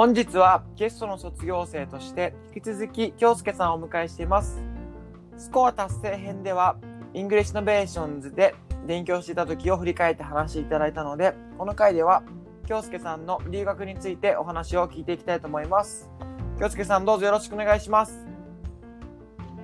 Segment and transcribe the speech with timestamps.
[0.00, 4.62] 本日はゲストの卒業生として引き続き京介さんをお迎えしています。
[5.36, 6.78] スコア達成編では、
[7.12, 8.54] English Innovations で
[8.86, 12.22] 勉強していた時を振り返って話していただいたので、この回では、
[12.66, 16.10] 京介さんの留学についてお話を聞いていきたいと思います。
[16.58, 18.20] 京介さんどうぞよろしくお願いします。
[18.20, 18.20] よ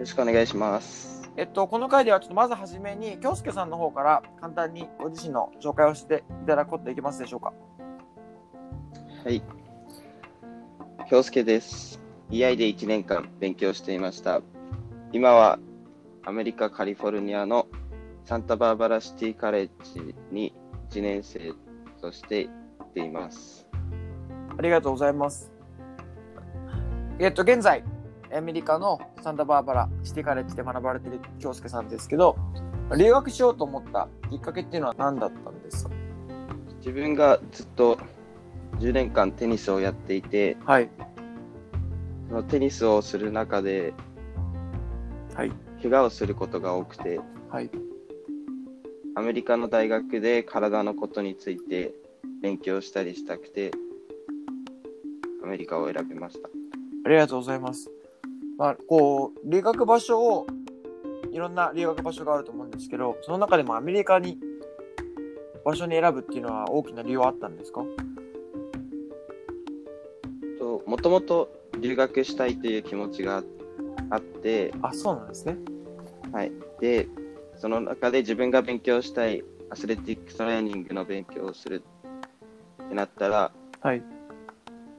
[0.00, 1.30] ろしくお願いします。
[1.36, 7.52] えっと、この回ではちょっとまずはじめに、京介さんの方から簡単にご自身の紹介をしていただくことできますでしょうか。
[9.24, 9.40] はい。
[11.14, 12.00] 京介です。
[12.32, 14.40] EI で1年間勉強していました。
[15.12, 15.60] 今は
[16.24, 17.68] アメリカ・カリフォルニアの
[18.24, 20.52] サンタバーバラシティカレッジに
[20.90, 21.52] 1年生
[22.00, 22.50] として行
[22.82, 23.64] っています。
[24.58, 25.52] ありがとうございます。
[27.20, 27.84] えっと、現在、
[28.36, 32.36] アメリカのサンタバーバラシティカレッジで学ばれている京介さんですけど、
[32.98, 35.90] 留学しようと思ったきっかけっていうのは何だったんですか？
[36.78, 38.00] 自分がずっと
[38.80, 40.90] 10年間テニスをやっていて、はい。
[42.34, 43.94] そのテニスをする中で
[45.36, 45.52] はい。
[45.80, 47.70] 怪我をすることが多くて、はい。
[49.14, 51.94] アメリカの大学で体のことについて
[52.42, 53.70] 勉強したりしたくて、
[55.44, 56.48] アメリカを選びました。
[57.06, 57.88] ありがとうございます。
[58.58, 60.48] まあ、こう、留学場所を、
[61.30, 64.40] いろんな留学場所があると思うんですけど、その中でもアメリカに
[65.64, 67.84] 場所に選ぶっていうのは大きな理由はあったんですか？
[70.58, 71.48] ともともと
[71.84, 73.44] 留学したいという気持ちが
[74.08, 75.58] あって、あ、そうなんですね。
[76.32, 77.06] はい、で
[77.56, 81.84] その中で自分が勉強したいアスレティックストレーニングの勉強をする
[82.82, 84.02] ってなったらはい。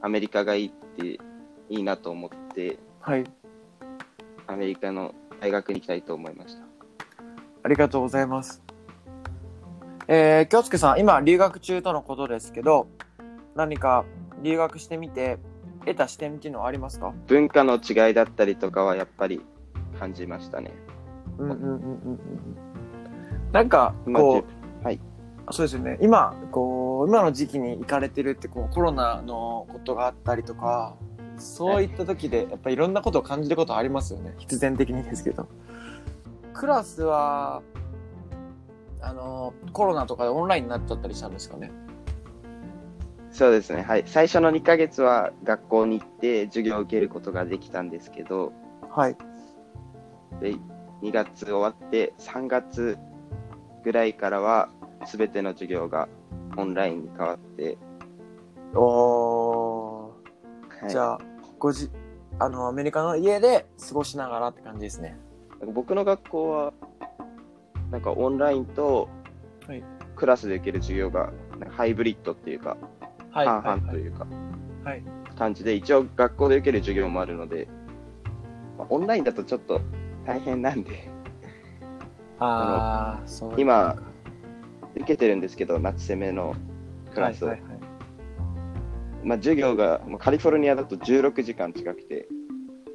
[0.00, 1.18] アメリカがいいって
[1.68, 3.24] いいなと思ってはい。
[4.46, 6.62] アメリカの大学に行きたいと思いました
[7.64, 8.62] ありがとうございます。
[10.06, 12.86] えー、京介さん、今留学中とのことですけど、
[13.56, 14.04] 何か
[14.40, 15.38] 留学してみて、
[15.86, 17.14] 得た視点っていうのはありますか？
[17.28, 19.40] 文化の違いだったりとかはやっぱり
[19.98, 20.72] 感じましたね
[21.38, 22.20] うんうんうんうんうん。
[23.52, 24.44] なんか、まあこ
[24.82, 25.00] う、はい
[25.48, 25.96] あそうですよね。
[26.02, 30.96] 今、こう、今の時期に行かれてるって、こう、コロナのことがあったりとか、
[31.38, 34.34] そういった時で、やっぱりいろんなことを感じることありますよね。
[34.38, 35.46] 必然的にですけど。
[36.52, 37.62] クラスは、
[39.00, 41.70] あの、コロナとかでオンラインになっちゃったりしたんですかね？
[43.36, 48.52] そうですねはい最初の2ヶ月は学校に行って授業を受けることができたんですけど
[48.90, 49.16] はい。
[50.40, 50.54] で
[51.02, 52.96] 2月終わって3月
[53.84, 54.70] ぐらいからは
[55.06, 56.08] 全ての授業が
[56.56, 57.76] オンラインに変わって、
[58.74, 60.82] おー。
[60.82, 61.18] はいじゃあ、
[61.58, 61.90] ごじ、
[62.38, 65.18] あの、アメリカの家で過ごしながらって感じですね。
[65.74, 66.72] 僕の学校は
[67.90, 69.08] なんかオンラインと
[69.66, 69.82] はい
[70.14, 71.32] クラスで受ける授業が
[71.70, 72.78] ハイブリッドっていうかはい。
[73.44, 74.26] 半はい々というか
[74.84, 75.02] はい。
[75.36, 77.68] 感じで一応学校で受ける授業もあるので、
[78.78, 79.80] まあオンラインだとちょっと
[80.24, 81.10] 大変なんで
[82.38, 84.02] ああ、今か
[84.94, 86.54] 受けてるんですけど夏攻めの
[87.12, 87.80] クラスを、はいはいはい
[89.24, 92.28] まあ、授業がもうカリフォルニアだと16時間近くて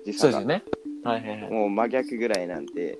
[0.05, 0.63] 時差がそうですよね。
[1.03, 1.51] はいはいはい。
[1.51, 2.97] もう真逆ぐらいなんで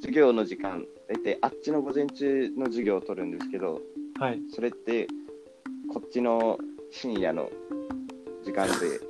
[0.00, 3.80] 授業の時間大体あっちの午前中の授業を取るんですけど
[4.18, 4.40] はい。
[4.50, 5.06] それって
[5.92, 6.58] こっちの
[6.90, 7.50] 深夜の
[8.44, 9.00] 時間で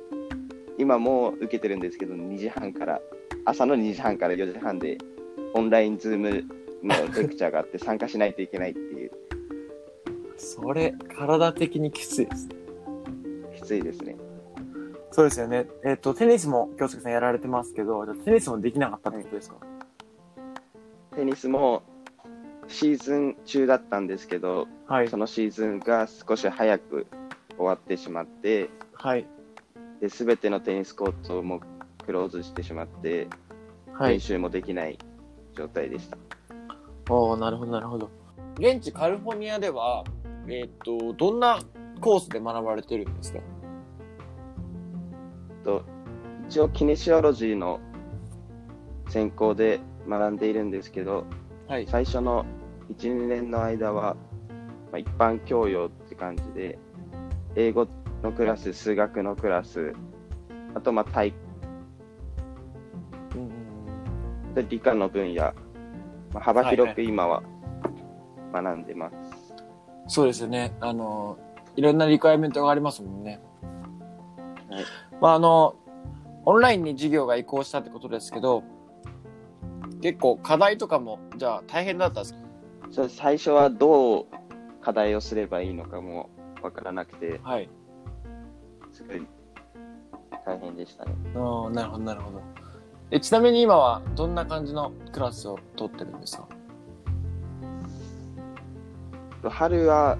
[0.77, 2.99] 今もう受けてるんですけど2時半から
[3.45, 4.97] 朝の2時半から4時半で
[5.53, 6.43] オンラインズーム
[6.83, 9.11] のレクチャーがあって参加しないといけないっていう
[10.37, 12.55] それ、体的にきついですね。
[13.55, 14.15] きついですね
[15.11, 15.65] そうですよね。
[15.83, 19.55] えっ、と、テニスも京介さんやられてますけど、テニスもできなかったってことですか、
[21.15, 21.81] テニスも
[22.67, 25.17] シーズン中だったんですけどはいそ。
[25.17, 27.07] のシーズンが少し早く
[27.57, 29.25] 終わってしまってはい。
[30.01, 31.61] で全てのテニスコートも
[32.05, 33.27] クローズしてしまって、
[33.93, 34.13] はい。
[34.13, 34.97] 練習もできない
[35.55, 36.17] 状態でした
[37.09, 38.09] おーなるほど、なるほど。
[38.59, 40.03] 現地カリフォルニアでは、
[40.47, 41.59] えっ、と、どんな
[41.99, 43.39] コースで学ばれてるんですか？
[45.63, 45.83] と
[46.47, 47.79] 一応キネシオロジーの
[49.09, 51.25] 専攻で学んでいるんですけど
[51.67, 51.87] はい。
[51.87, 52.45] 最初の
[52.97, 54.15] 12年の間は、
[54.91, 56.79] まあ、一般教養って感じで、
[57.55, 57.87] 英語
[58.23, 59.93] のクラス、数学のクラス、
[60.75, 61.33] あとまあ体
[63.35, 65.53] うんうんで理科の分野、
[66.33, 67.43] まあ、幅広はいく今は
[68.53, 69.15] 学んでます。
[70.07, 70.73] そうですよね。
[70.79, 71.37] あの、
[71.75, 73.41] いろんなリクエアメントがありますもんね。
[74.69, 74.85] はい
[75.19, 75.75] まあ、あの、
[76.45, 78.63] オンラインに授業が移行したってことですけど、
[80.01, 82.39] 結構課題とかも、じゃあ大変だったんですか？
[82.91, 84.25] そう最初はどう
[84.81, 86.29] 課題をすればいいのかも
[86.61, 87.69] わからなくて、はい。
[88.93, 89.25] すごい
[90.45, 91.11] 大変でしたね。
[91.35, 92.41] ああ、なるほど、なるほど。
[93.11, 96.47] え、ちなみに今はどんな感じのクラスを取ってるんですか？
[99.49, 100.17] 春は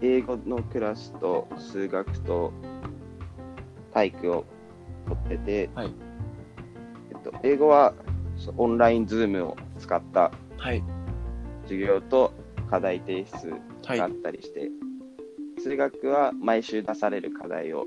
[0.00, 2.52] 英語のクラスと数学と
[3.92, 4.44] 体育を
[5.06, 5.92] 取ってて、はい
[7.10, 7.92] えっと、英語は
[8.56, 10.82] オンライン Zoom を使ったはい。
[11.62, 12.32] 授業と
[12.70, 13.50] 課題提出
[13.84, 14.70] はいがあったりして、
[15.60, 17.86] 数学は毎週出される課題を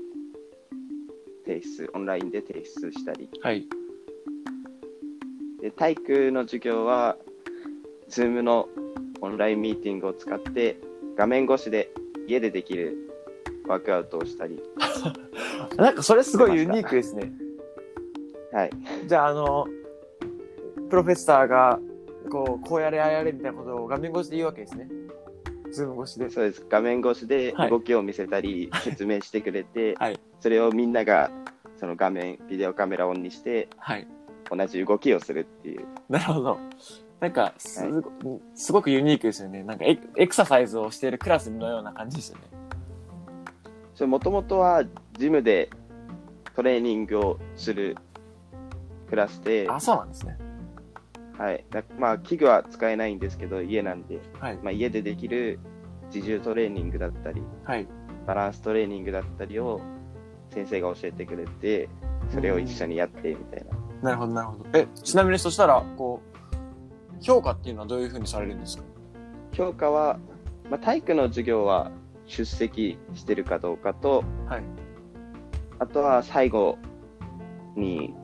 [1.46, 3.66] 提出、オンラインで提出したり、はい。
[5.60, 7.16] で体育の授業は、
[8.08, 8.68] Zoom の
[9.20, 10.76] オンラインミーティングを使って、
[11.16, 11.90] 画面越しで
[12.26, 13.10] 家でできる
[13.66, 14.60] ワークアウトをしたり、
[15.76, 17.32] なんかそれすごいユニークですね。
[18.52, 18.70] はい、
[19.06, 19.66] じゃあ、あの、
[20.92, 21.78] professor が、
[22.30, 24.88] こう、こうやれ、ああやれみたいなことを画面越しで言うわけですね。
[25.72, 26.28] Zoom 越しで。
[26.28, 26.66] そうです。
[26.68, 31.30] 画面越しではい動きを見せたり、説明してくれて、 はいそれをみんなが、
[31.78, 34.06] その画面、ビデオカメラオンにして、はい。
[34.50, 35.86] 同じ動きをするっていう。
[36.10, 36.58] なるほど。
[37.20, 39.62] なんかすご、すごくユニークですよね。
[39.62, 42.42] なんかエクエクササイズをしているクラスのような感じですよね。
[43.94, 44.84] それもともとは、
[45.14, 45.70] ジムで
[46.54, 47.96] トレーニングをする
[49.08, 50.36] クラスで、あ、そうなんですね。
[51.38, 51.64] はい。
[51.70, 54.58] だまあ、器具は使えないんですけど、家なんで、はい。
[54.62, 55.58] まあ、家でできる
[56.14, 57.86] 自重トレーニングだったり、はい。
[58.26, 59.80] バランストレーニングだったりを
[60.50, 61.88] 先生が教えてくれて、
[62.30, 63.76] それを一緒にやってみたいな。
[64.02, 64.64] なるほど、なるほど。
[64.78, 68.84] え、ちなみにそしたら、こう、評価っていうのはどういうふうにされるんですか？
[69.52, 70.18] 評価は、
[70.70, 71.90] まあ、体育の授業は
[72.26, 74.62] 出席してるかどうかと、はい。
[75.78, 76.78] あとは最後
[77.76, 78.14] に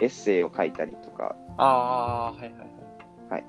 [0.00, 3.44] エッセイを書いたりとか、ああー、はいはいはい。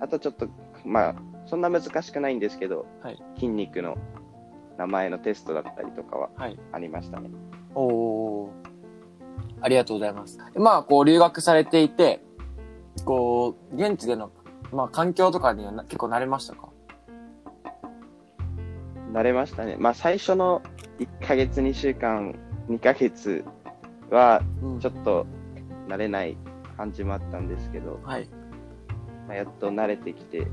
[0.00, 0.48] あとちょっと、
[0.84, 1.14] まあ、
[1.46, 3.98] そんな難しくないんですけど、はい筋肉の
[4.78, 6.58] 名前のテストだったりとかははい。
[6.72, 7.30] ありましたね。
[7.74, 8.52] おお。
[9.60, 10.38] ありがとうございます。
[10.56, 12.22] まあ、こう、留学されていて、
[13.04, 14.30] こう、現地での、
[14.72, 16.70] まあ、環境とかにはな結構慣れましたか？
[19.12, 19.76] 慣れましたね。
[19.78, 20.62] まあ、最初の
[20.98, 22.34] 1ヶ月、2週間、
[22.70, 23.44] 2ヶ月
[24.10, 25.26] は、うんちょっと
[25.88, 26.38] 慣れない
[26.80, 28.28] 感じもあったんですけど、はい。
[29.28, 30.46] まあ、やっと慣れてきて、う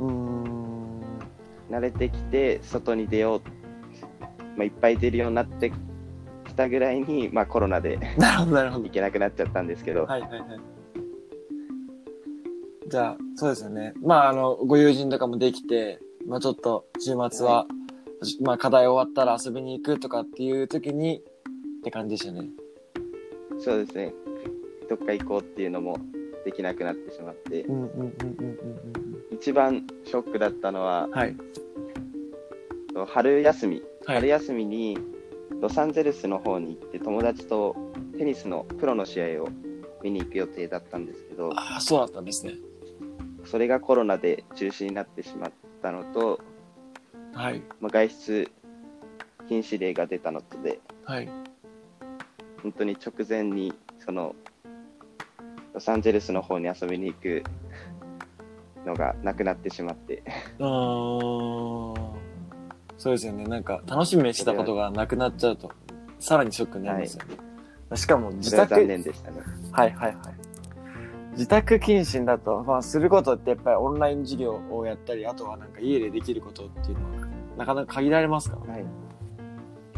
[0.00, 1.00] ーん。
[1.70, 3.40] 慣れてきて、外に出よう、
[4.56, 5.70] まあ、いっぱい出るようになって
[6.46, 8.90] きたぐらいに、まあ、コロナで なるほど、なるほど行。
[8.90, 10.40] けなくなっちゃったんですけど、はいはいはい。
[12.88, 13.92] じゃあ、そうですよね。
[14.00, 17.66] まあ、あの、ご友人とかもできて、まあちょっと、週末は、
[18.40, 21.18] まあ課題終わったら遊びに行くとかっていう時に、
[21.80, 22.48] って感じでしたね。
[23.58, 24.14] そうですね、
[24.88, 25.98] どっか行こうっていうのも
[26.44, 27.66] できなくなってしまって、
[29.32, 31.36] 一番ショックだったのはうん。、はい。
[33.08, 34.16] 春休み、はい。
[34.16, 34.98] 春休みに
[35.60, 37.76] ロサンゼルスの方に行って友達と
[38.16, 39.48] テニスのプロの試合を
[40.02, 42.54] 見に行く予定だったんですけど、ああ、そうだったんですね。
[43.44, 45.52] それがコロナで中止になってしまっ
[45.82, 46.40] たのと、
[47.32, 47.62] はい。
[47.80, 48.50] まあ、外出
[49.48, 51.28] 禁止令が出たのとで、はい。
[52.62, 54.34] 本当に直前にその
[55.76, 57.44] ロサンゼルスの方に遊びに行く
[58.86, 60.22] のがなくなってしまって、
[60.58, 62.16] うーん。
[62.96, 63.44] そうですよね。
[63.44, 65.70] なんか、楽しみにしてたことがなくなっちゃうと、
[66.18, 67.36] さらにショックになりますよね。
[67.94, 69.42] しかも、自宅、は残念でしたね。
[69.70, 70.34] はいはいはい。
[71.32, 77.26] 自宅謹慎だと、まあ、することってやっぱりオンライン授業をやったり、あとはなんか家でできることっていうのは、
[77.58, 78.56] なかなか限られますか。
[78.56, 78.84] はい。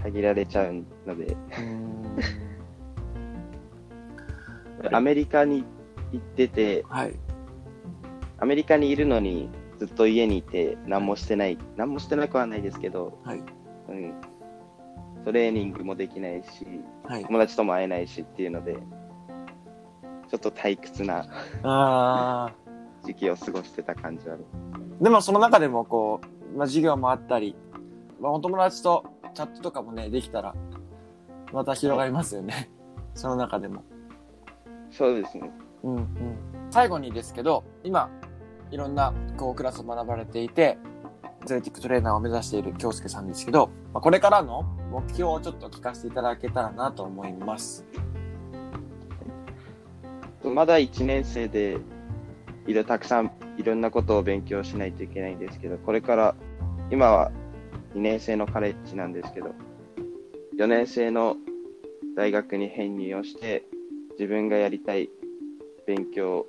[0.03, 1.37] 限られちゃうので、
[4.93, 5.65] アメリカに
[6.13, 7.15] 行ってて、はい。
[8.39, 13.43] アメリカにいるのにずっと家にいて何もしてない、何もしてなくはないですけど、はい。
[13.89, 14.15] うん、
[15.25, 16.67] トレーニングもできないし、
[17.05, 17.25] はい。
[17.25, 18.79] 友達とも会えないしっていうので、
[20.29, 21.27] ちょっと退屈な
[21.63, 22.53] あ
[23.05, 24.45] 時期を過ごしてた感じはある。
[25.01, 25.05] ー。
[25.05, 26.21] でもその中でもこ
[26.55, 27.57] う、まあ、授業もあったり、
[28.21, 29.05] まあ、お友達と
[29.35, 30.55] チャットとかもね、できたら、
[31.53, 32.71] また広がりますよね。
[33.15, 33.83] その中でも。
[34.91, 35.51] そうですね。
[35.83, 36.07] うんうん。
[36.71, 38.11] 最後にですけど、今、
[38.71, 40.79] いろんなこうクラスを学ばれていて、
[41.43, 47.85] アスレティックトレーナーを目指している京介さんですけど、まあ、これからの目標をちょっと聞かせていただけたらなと思います。
[50.45, 51.79] まだ1年生で、
[52.67, 56.35] いろたくさんいろんなことを勉強しないといけないんですけど、これから、
[56.91, 57.31] 今は
[57.95, 59.55] 2年生のカレッジなんですけど、
[60.59, 61.37] 4年生の
[62.17, 63.65] 大学に編入をして、
[64.19, 65.09] 自分がやりたい
[65.87, 66.47] 勉強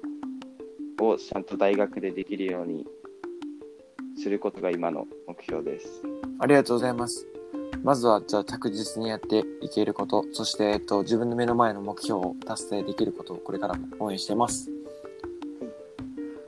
[0.99, 2.87] をちゃんと大学でできるように
[4.21, 6.01] することが今の目標です。
[6.39, 7.27] ありがとうございます。
[7.83, 14.69] まずは、じゃあ着実にやっていけること、そして、えっと、自分の目の前の目標を達成できることをこれからも応援しています。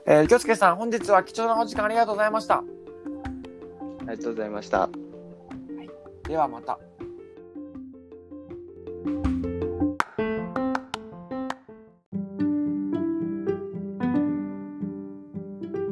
[0.06, 2.58] えー、京介さん、本日は貴重なお時間ありがとうございました。
[2.58, 2.64] あ
[4.02, 4.90] りがとうございました。
[6.28, 6.80] ではまた。